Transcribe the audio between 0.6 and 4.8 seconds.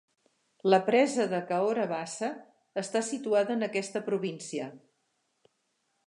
La presa de Cahora Bassa està situada en aquesta província.